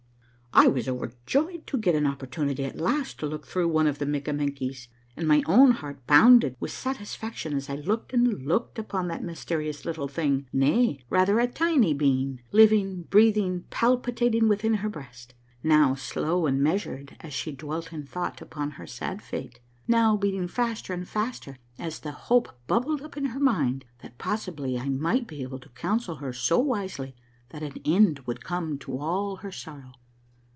[0.53, 4.05] I was overjoyed to get an opportunity at last to look through one of the
[4.05, 9.07] Mikkamenkies, and my own heart bounded with satis faction as I looked and looked upon
[9.07, 15.35] that mysterious little thing, nay, rather a tiny being, living, breathing, palpitating within her breast;
[15.63, 20.49] now slow and measured as she dwelt in thought upon her sad fate, now beating
[20.49, 23.67] faster and faster as the hope A MARVELLOUS UNDERGROUND JOURNEY 77 bubbled up in her
[23.79, 27.15] mind that possibly I might be able to counsel her so wisely
[27.51, 29.93] that an end would come to all her sorrow.